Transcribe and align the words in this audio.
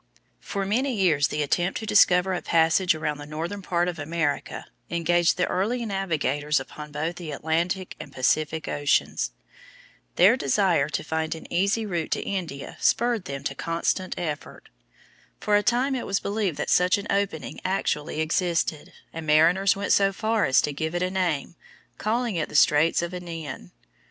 For 0.39 0.65
many 0.65 0.95
years 0.95 1.27
the 1.27 1.43
attempt 1.43 1.77
to 1.79 1.85
discover 1.85 2.33
a 2.33 2.41
passage 2.41 2.95
around 2.95 3.19
the 3.19 3.27
northern 3.27 3.61
part 3.61 3.87
of 3.87 3.99
America 3.99 4.65
engaged 4.89 5.37
the 5.37 5.45
early 5.45 5.85
navigators 5.85 6.59
upon 6.59 6.91
both 6.91 7.17
the 7.17 7.29
Atlantic 7.29 7.95
and 7.99 8.11
Pacific 8.11 8.67
oceans. 8.67 9.29
Their 10.15 10.35
desire 10.35 10.89
to 10.89 11.03
find 11.03 11.35
an 11.35 11.45
easy 11.53 11.85
route 11.85 12.09
to 12.13 12.19
India 12.23 12.77
spurred 12.79 13.25
them 13.25 13.43
to 13.43 13.53
constant 13.53 14.15
effort. 14.17 14.69
For 15.39 15.55
a 15.55 15.61
time 15.61 15.93
it 15.93 16.07
was 16.07 16.19
believed 16.19 16.57
that 16.57 16.71
such 16.71 16.97
an 16.97 17.05
opening 17.11 17.61
actually 17.63 18.21
existed, 18.21 18.93
and 19.13 19.27
mariners 19.27 19.75
went 19.75 19.93
so 19.93 20.11
far 20.11 20.45
as 20.45 20.61
to 20.61 20.73
give 20.73 20.95
it 20.95 21.03
a 21.03 21.11
name, 21.11 21.55
calling 21.99 22.37
it 22.37 22.49
the 22.49 22.55
Straits 22.55 23.03
of 23.03 23.11
Anian. 23.11 23.69